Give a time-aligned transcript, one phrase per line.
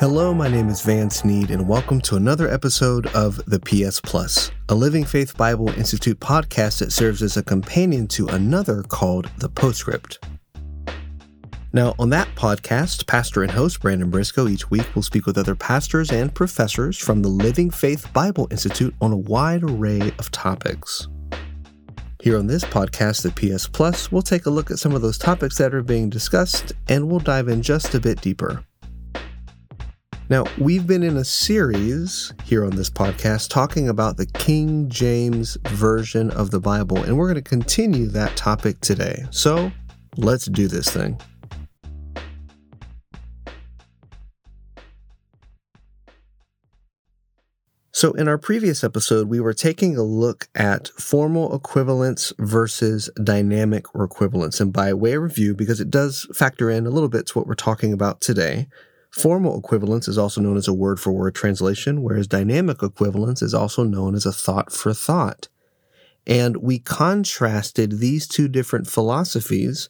[0.00, 4.52] Hello, my name is Vance Need, and welcome to another episode of the PS Plus,
[4.68, 9.48] a Living Faith Bible Institute podcast that serves as a companion to another called The
[9.48, 10.24] Postscript.
[11.72, 15.56] Now, on that podcast, pastor and host Brandon Briscoe each week will speak with other
[15.56, 21.08] pastors and professors from the Living Faith Bible Institute on a wide array of topics.
[22.22, 25.18] Here on this podcast, the PS Plus, we'll take a look at some of those
[25.18, 28.64] topics that are being discussed and we'll dive in just a bit deeper.
[30.30, 35.56] Now, we've been in a series here on this podcast talking about the King James
[35.68, 39.24] Version of the Bible, and we're going to continue that topic today.
[39.30, 39.72] So,
[40.18, 41.18] let's do this thing.
[47.92, 53.86] So, in our previous episode, we were taking a look at formal equivalence versus dynamic
[53.98, 54.60] equivalence.
[54.60, 57.46] And by way of review, because it does factor in a little bit to what
[57.46, 58.66] we're talking about today,
[59.10, 63.54] formal equivalence is also known as a word for word translation, whereas dynamic equivalence is
[63.54, 65.48] also known as a thought for thought.
[66.26, 69.88] And we contrasted these two different philosophies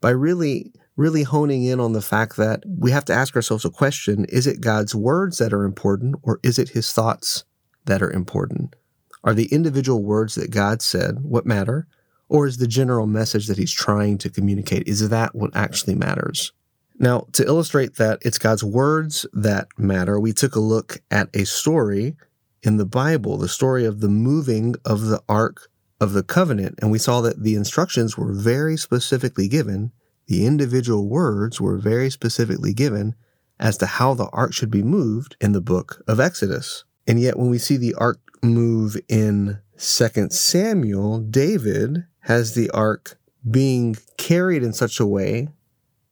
[0.00, 3.70] by really really honing in on the fact that we have to ask ourselves a
[3.70, 7.44] question is it God's words that are important, or is it his thoughts
[7.84, 8.74] that are important?
[9.22, 11.86] Are the individual words that God said what matter,
[12.28, 14.88] or is the general message that he's trying to communicate?
[14.88, 16.52] Is that what actually matters?
[16.98, 21.44] Now, to illustrate that it's God's words that matter, we took a look at a
[21.44, 22.16] story
[22.62, 25.68] in the Bible, the story of the moving of the Ark
[26.00, 29.92] of the Covenant, and we saw that the instructions were very specifically given
[30.26, 33.14] the individual words were very specifically given
[33.58, 36.84] as to how the ark should be moved in the book of Exodus.
[37.06, 43.18] And yet, when we see the ark move in 2 Samuel, David has the ark
[43.48, 45.48] being carried in such a way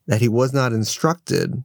[0.06, 1.62] that he was not instructed.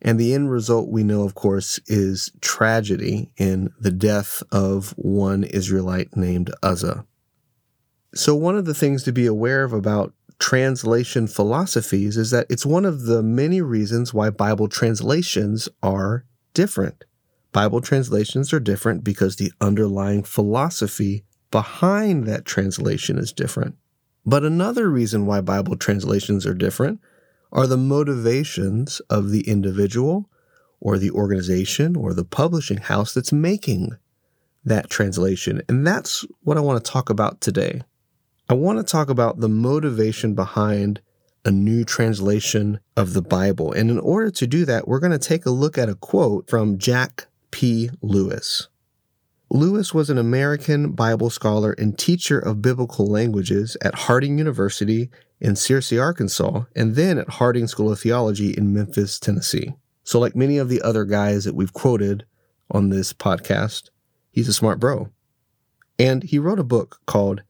[0.00, 5.42] And the end result, we know, of course, is tragedy in the death of one
[5.44, 7.04] Israelite named Uzzah.
[8.14, 12.64] So, one of the things to be aware of about translation philosophies is that it's
[12.64, 17.04] one of the many reasons why Bible translations are different.
[17.52, 23.74] Bible translations are different because the underlying philosophy behind that translation is different.
[24.24, 27.00] But another reason why Bible translations are different
[27.52, 30.28] are the motivations of the individual
[30.80, 33.90] or the organization or the publishing house that's making
[34.64, 35.62] that translation.
[35.68, 37.82] And that's what I want to talk about today.
[38.48, 41.00] I want to talk about the motivation behind
[41.44, 43.72] a new translation of the Bible.
[43.72, 46.48] And in order to do that, we're going to take a look at a quote
[46.48, 47.90] from Jack P.
[48.02, 48.68] Lewis.
[49.50, 55.08] Lewis was an American Bible scholar and teacher of biblical languages at Harding University
[55.40, 59.72] in Searcy, Arkansas, and then at Harding School of Theology in Memphis, Tennessee.
[60.04, 62.26] So, like many of the other guys that we've quoted
[62.70, 63.88] on this podcast,
[64.30, 65.08] he's a smart bro.
[65.98, 67.42] And he wrote a book called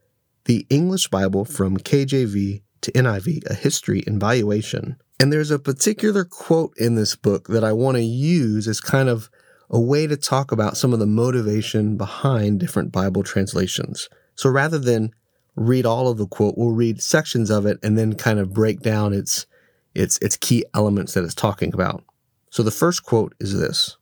[0.44, 4.97] the English Bible from KJV to NIV, a history and valuation.
[5.19, 9.09] And there's a particular quote in this book that I want to use as kind
[9.09, 9.28] of
[9.71, 14.09] a way to talk about some of the motivation behind different Bible translations.
[14.34, 15.12] So rather than
[15.56, 18.81] read all of the quote, we'll read sections of it and then kind of break
[18.81, 19.47] down its
[19.95, 22.05] its its key elements that it's talking about.
[22.51, 23.97] So the first quote is this.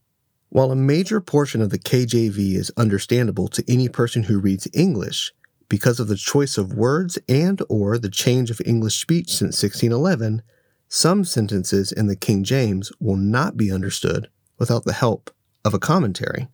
[0.51, 5.33] While a major portion of the KJV is understandable to any person who reads English,
[5.69, 10.43] because of the choice of words and or the change of English speech since 1611,
[10.89, 14.29] some sentences in the King James will not be understood
[14.59, 15.31] without the help
[15.67, 16.49] of a commentary.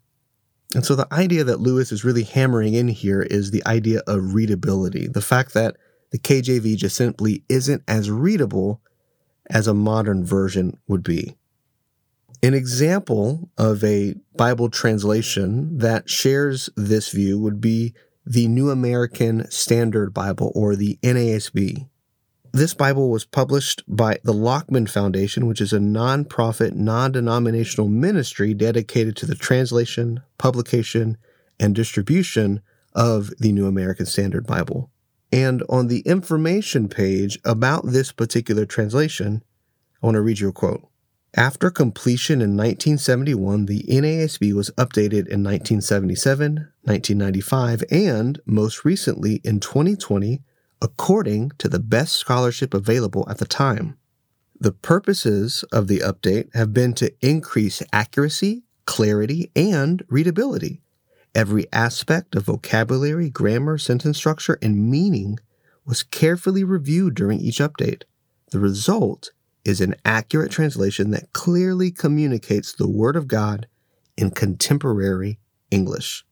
[0.74, 4.32] And so the idea that Lewis is really hammering in here is the idea of
[4.32, 5.76] readability, the fact that
[6.12, 8.80] the KJV just simply isn't as readable
[9.50, 11.36] as a modern version would be.
[12.42, 19.50] An example of a Bible translation that shares this view would be the New American
[19.50, 21.88] Standard Bible, or the NASB.
[22.54, 28.52] This Bible was published by the Lockman Foundation, which is a nonprofit, non denominational ministry
[28.52, 31.16] dedicated to the translation, publication,
[31.58, 32.60] and distribution
[32.94, 34.90] of the New American Standard Bible.
[35.32, 39.42] And on the information page about this particular translation,
[40.02, 40.86] I want to read you a quote.
[41.34, 49.58] After completion in 1971, the NASB was updated in 1977, 1995, and most recently in
[49.58, 50.42] 2020,
[50.82, 53.96] according to the best scholarship available at the time.
[54.60, 60.82] The purposes of the update have been to increase accuracy, clarity, and readability.
[61.36, 65.38] Every aspect of vocabulary, grammar, sentence structure, and meaning
[65.86, 68.02] was carefully reviewed during each update.
[68.50, 69.30] The result
[69.64, 73.68] is an accurate translation that clearly communicates the Word of God
[74.16, 75.38] in contemporary
[75.70, 76.24] English.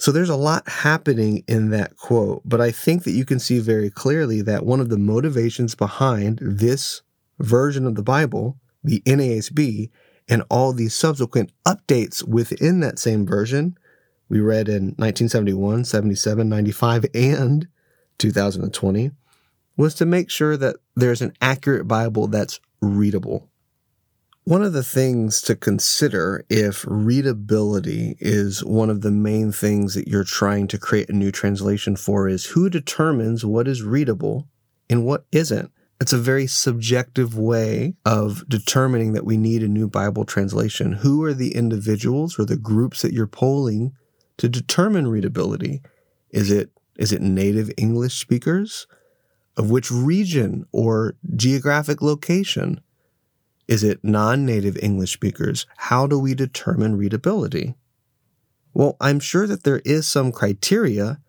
[0.00, 3.58] So there's a lot happening in that quote, but I think that you can see
[3.58, 7.02] very clearly that one of the motivations behind this
[7.38, 9.90] version of the Bible, the NASB,
[10.26, 13.76] and all these subsequent updates within that same version,
[14.30, 17.68] we read in 1971, 77, 95, and
[18.16, 19.10] 2020,
[19.76, 23.49] was to make sure that there's an accurate Bible that's readable.
[24.50, 30.08] One of the things to consider if readability is one of the main things that
[30.08, 34.48] you're trying to create a new translation for is who determines what is readable
[34.88, 35.70] and what isn't.
[36.00, 40.94] It's a very subjective way of determining that we need a new Bible translation.
[40.94, 43.92] Who are the individuals or the groups that you're polling
[44.38, 45.80] to determine readability?
[46.30, 48.88] Is it is it native English speakers?
[49.56, 52.80] Of which region or geographic location?
[53.70, 55.64] Is it non native English speakers?
[55.76, 57.76] How do we determine readability?
[58.74, 61.20] Well, I'm sure that there is some criteria,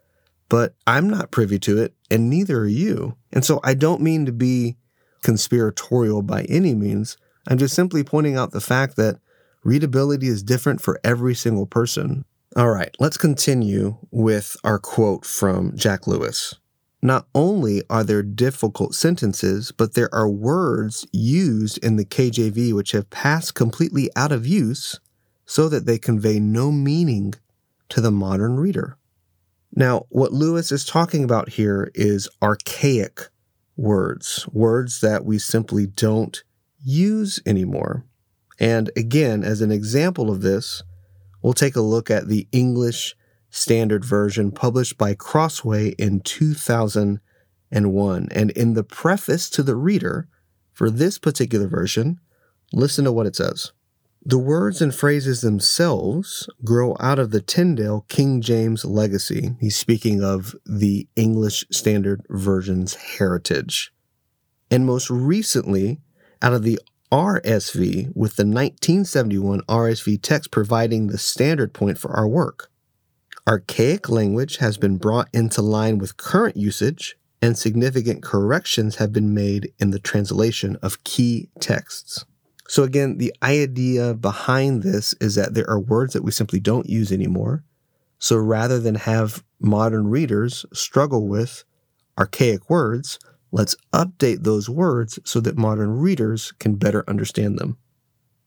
[0.50, 3.16] but I'm not privy to it, and neither are you.
[3.32, 4.78] And so I don't mean to be
[5.22, 7.16] conspiratorial by any means.
[7.48, 9.20] I'm just simply pointing out the fact that
[9.64, 12.26] readability is different for every single person.
[12.56, 16.56] All right, let's continue with our quote from Jack Lewis.
[17.01, 22.92] Not only are there difficult sentences, but there are words used in the KJV which
[22.92, 25.00] have passed completely out of use
[25.45, 27.33] so that they convey no meaning
[27.89, 28.98] to the modern reader.
[29.74, 33.30] Now, what Lewis is talking about here is archaic
[33.75, 36.44] words, words that we simply don't
[36.83, 38.06] use anymore.
[38.59, 40.83] And again, as an example of this,
[41.42, 43.15] we'll take a look at the English
[43.51, 48.27] Standard Version published by Crossway in 2001.
[48.31, 50.27] And in the preface to the reader
[50.74, 52.19] for this particular version,
[52.74, 53.71] listen to what it says.
[54.24, 59.56] The words and phrases themselves grow out of the Tyndale King James legacy.
[59.59, 63.92] He's speaking of the English Standard Version's heritage.
[64.69, 66.00] And most recently,
[66.42, 66.80] out of the
[67.12, 72.70] RSV, with the 1971 RSV text providing the standard point for our work.
[73.48, 79.34] Archaic language has been brought into line with current usage, and significant corrections have been
[79.34, 82.24] made in the translation of key texts.
[82.68, 86.88] So, again, the idea behind this is that there are words that we simply don't
[86.88, 87.64] use anymore.
[88.20, 91.64] So, rather than have modern readers struggle with
[92.20, 93.18] archaic words,
[93.52, 97.78] let's update those words so that modern readers can better understand them.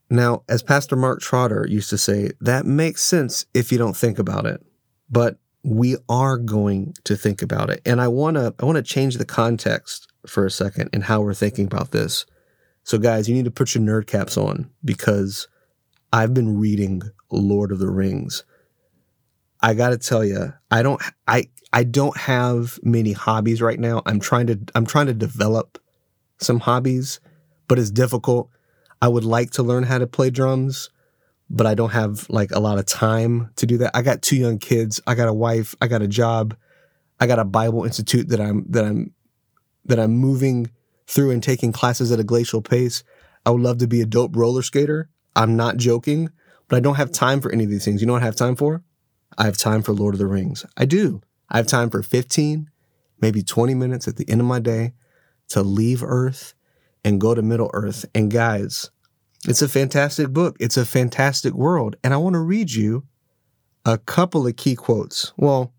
[0.09, 4.17] Now, as Pastor Mark Trotter used to say, that makes sense if you don't think
[4.17, 4.65] about it
[5.09, 7.81] but we are going to think about it.
[7.85, 11.21] And I want to I want to change the context for a second in how
[11.21, 12.25] we're thinking about this.
[12.83, 15.47] So guys, you need to put your nerd caps on because
[16.13, 18.43] I've been reading Lord of the Rings.
[19.61, 24.03] I got to tell you, I don't I I don't have many hobbies right now.
[24.05, 25.79] I'm trying to I'm trying to develop
[26.39, 27.19] some hobbies,
[27.67, 28.49] but it's difficult.
[29.01, 30.89] I would like to learn how to play drums
[31.49, 33.91] but I don't have like a lot of time to do that.
[33.95, 35.01] I got two young kids.
[35.05, 35.75] I got a wife.
[35.81, 36.55] I got a job.
[37.19, 39.13] I got a Bible institute that I'm that I'm
[39.85, 40.71] that I'm moving
[41.07, 43.03] through and taking classes at a glacial pace.
[43.45, 45.09] I would love to be a dope roller skater.
[45.35, 46.29] I'm not joking,
[46.67, 48.01] but I don't have time for any of these things.
[48.01, 48.83] You know what I have time for?
[49.37, 50.65] I have time for Lord of the Rings.
[50.77, 51.21] I do.
[51.49, 52.69] I have time for 15,
[53.21, 54.93] maybe 20 minutes at the end of my day
[55.49, 56.53] to leave Earth
[57.03, 58.05] and go to Middle Earth.
[58.15, 58.89] And guys,
[59.47, 60.57] it's a fantastic book.
[60.59, 61.95] It's a fantastic world.
[62.03, 63.03] And I want to read you
[63.85, 65.33] a couple of key quotes.
[65.37, 65.73] Well,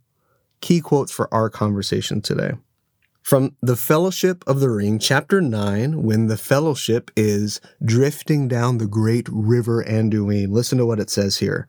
[0.61, 2.53] key quotes for our conversation today.
[3.23, 8.87] From The Fellowship of the Ring, chapter 9, when the fellowship is drifting down the
[8.87, 10.53] great river Anduin.
[10.53, 11.67] Listen to what it says here.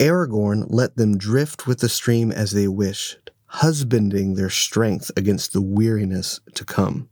[0.00, 5.62] Aragorn let them drift with the stream as they wished, husbanding their strength against the
[5.62, 7.08] weariness to come.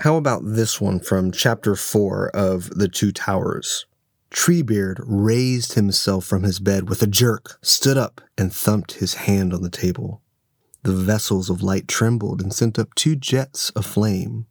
[0.00, 3.86] How about this one from chapter 4 of The Two Towers?
[4.30, 9.54] Treebeard raised himself from his bed with a jerk, stood up, and thumped his hand
[9.54, 10.20] on the table.
[10.82, 14.44] The vessels of light trembled and sent up two jets of flame.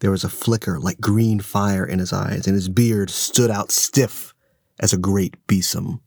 [0.00, 3.70] There was a flicker like green fire in his eyes, and his beard stood out
[3.70, 4.34] stiff
[4.80, 6.00] as a great besom.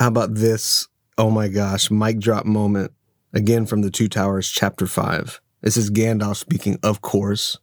[0.00, 0.88] How about this?
[1.16, 2.90] Oh my gosh, mic drop moment.
[3.32, 5.40] Again from The Two Towers, chapter 5.
[5.60, 7.56] This is Gandalf speaking, of course.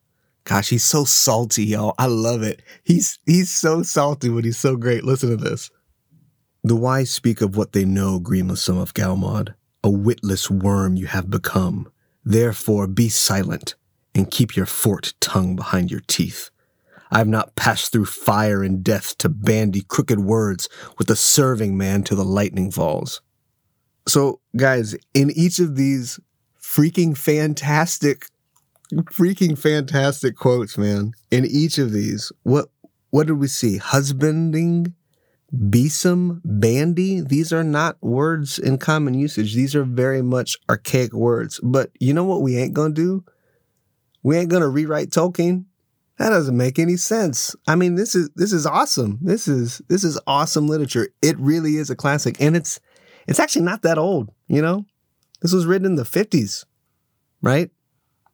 [0.48, 1.94] Gosh, he's so salty, y'all.
[1.98, 2.62] I love it.
[2.82, 5.04] He's he's so salty, but he's so great.
[5.04, 5.70] Listen to this.
[6.64, 9.56] The wise speak of what they know, Grima son of Galmod.
[9.84, 11.92] A witless worm you have become.
[12.24, 13.76] Therefore be silent
[14.16, 16.50] and keep your forked tongue behind your teeth.
[17.12, 21.78] I have not passed through fire and death to bandy crooked words with the serving
[21.78, 23.22] man till the lightning falls.
[24.08, 26.22] So, guys, in each of these
[26.58, 28.28] freaking fantastic,
[28.94, 32.70] freaking fantastic quotes, man, in each of these, what
[33.10, 33.78] what did we see?
[33.78, 34.94] Husbanding,
[35.70, 37.22] besom, bandy.
[37.22, 39.56] These are not words in common usage.
[39.56, 41.60] These are very much archaic words.
[41.64, 43.24] But you know what we ain't gonna do?
[44.24, 45.66] We ain't gonna rewrite Tolkien.
[46.18, 47.56] That doesn't make any sense.
[47.68, 49.20] I mean, this is this is awesome.
[49.22, 51.10] This is this is awesome literature.
[51.22, 52.80] It really is a classic, and it's
[53.28, 54.32] it's actually not that old.
[54.48, 54.86] You know,
[55.42, 56.66] this was written in the fifties,
[57.42, 57.70] right?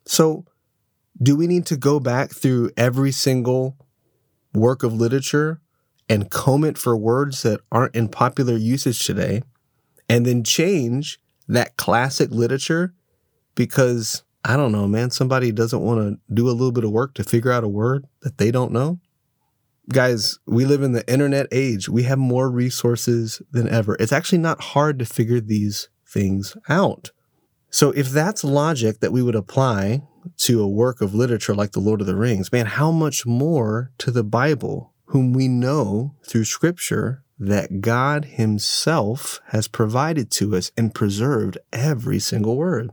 [0.06, 0.46] So,
[1.22, 3.78] do we need to go back through every single
[4.54, 5.62] work of literature
[6.10, 9.42] and comb it for words that aren't in popular usage today,
[10.10, 12.94] and then change that classic literature
[13.56, 15.10] because I don't know, man.
[15.12, 18.06] Somebody doesn't want to do a little bit of work to figure out a word
[18.22, 19.00] that they don't know.
[19.90, 21.90] Guys, we live in the internet age.
[21.90, 23.96] We have more resources than ever.
[24.00, 27.12] It's actually not hard to figure these things out.
[27.74, 30.03] So, if that's logic that we would apply
[30.38, 33.92] to a work of literature like The Lord of the Rings, man, how much more
[33.98, 40.72] to the Bible, whom we know through scripture that God Himself has provided to us
[40.77, 42.92] and preserved every single word.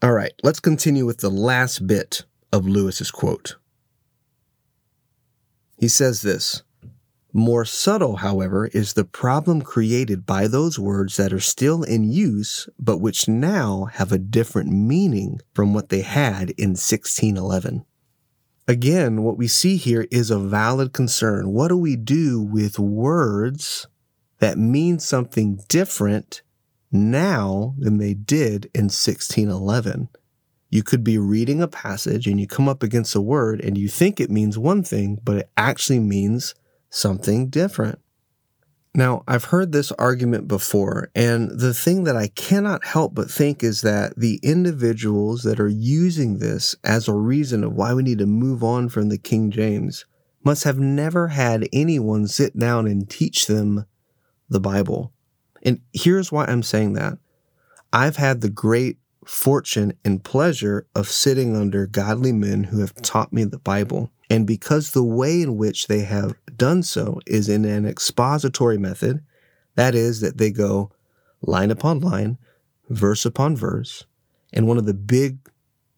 [0.00, 3.56] All right, let's continue with the last bit of Lewis's quote.
[5.76, 6.62] He says this
[7.32, 12.68] More subtle, however, is the problem created by those words that are still in use,
[12.78, 17.84] but which now have a different meaning from what they had in 1611.
[18.66, 21.52] Again, what we see here is a valid concern.
[21.52, 23.86] What do we do with words
[24.40, 26.42] that mean something different
[26.90, 30.08] now than they did in 1611.
[30.68, 33.88] You could be reading a passage and you come up against a word and you
[33.88, 36.54] think it means one thing, but it actually means
[36.90, 37.98] something different.
[38.92, 43.62] Now, I've heard this argument before, and the thing that I cannot help but think
[43.62, 48.18] is that the individuals that are using this as a reason of why we need
[48.18, 50.06] to move on from the King James
[50.42, 53.86] must have never had anyone sit down and teach them
[54.48, 55.12] the Bible.
[55.62, 57.18] And here's why I'm saying that.
[57.92, 63.32] I've had the great fortune and pleasure of sitting under godly men who have taught
[63.32, 64.10] me the Bible.
[64.30, 69.22] And because the way in which they have done so is in an expository method,
[69.74, 70.92] that is, that they go
[71.42, 72.38] line upon line,
[72.88, 74.06] verse upon verse.
[74.52, 75.38] And one of the big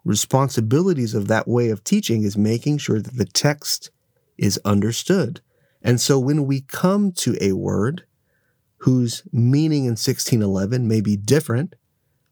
[0.05, 3.91] responsibilities of that way of teaching is making sure that the text
[4.39, 5.41] is understood.
[5.83, 8.05] And so when we come to a word,
[8.79, 11.77] whose meaning in 1611 may be different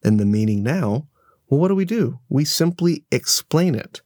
[0.01, 1.07] than the meaning now,
[1.49, 2.19] well, what do we do?
[2.29, 4.01] We simply explain it.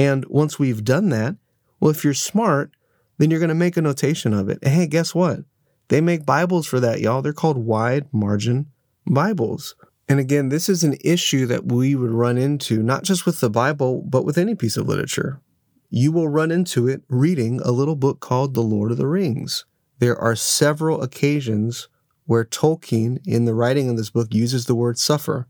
[0.00, 1.36] And once we've done that,
[1.78, 2.72] well, if you're smart,
[3.18, 4.58] then you're going to make a notation of it.
[4.62, 5.40] And hey, guess what?
[5.88, 7.22] They make Bibles for that, y'all.
[7.22, 8.66] They're called wide margin
[9.06, 9.74] Bibles.
[10.08, 13.50] And again, this is an issue that we would run into, not just with the
[13.50, 15.40] Bible, but with any piece of literature.
[15.88, 19.64] You will run into it reading a little book called The Lord of the Rings
[20.00, 21.88] there are several occasions
[22.24, 25.46] where Tolkien, in the writing of this book, uses the word suffer.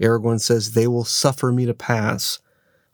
[0.00, 2.40] Aragorn says, They will suffer me to pass.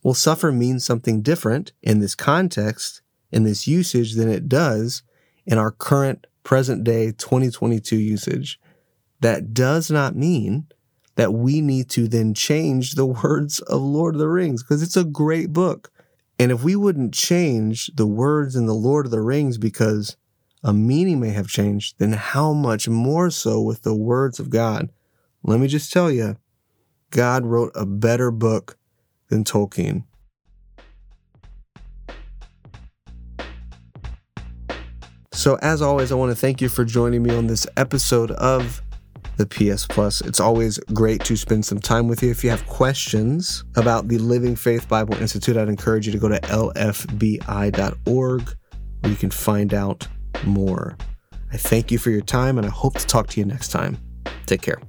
[0.09, 5.03] Well, suffer means something different in this context, in this usage, than it does
[5.45, 8.59] in our current present day 2022 usage.
[9.21, 10.69] That does not mean
[11.17, 14.97] that we need to then change the words of Lord of the Rings because it's
[14.97, 15.93] a great book.
[16.39, 20.17] And if we wouldn't change the words in the Lord of the Rings because
[20.65, 24.89] a meaning may have changed, then how much more so with the words of God?
[25.43, 26.39] Let me just tell you,
[27.11, 28.79] God wrote a better book
[29.29, 30.05] than Tolkien.
[35.33, 38.83] So, as always, I want to thank you for joining me on this episode of
[39.37, 40.21] the PS Plus.
[40.21, 42.31] It's always great to spend some time with you.
[42.31, 46.29] If you have questions about the Living Faith Bible Institute, I'd encourage you to go
[46.29, 47.77] to lfbi.org
[49.01, 50.09] where you can find out
[50.45, 50.97] more.
[51.53, 53.97] I thank you for your time and I hope to talk to you next time.
[54.47, 54.81] Take care.